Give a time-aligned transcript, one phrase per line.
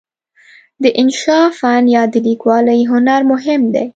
[0.83, 3.85] د انشأ فن یا د لیکوالۍ هنر مهم دی.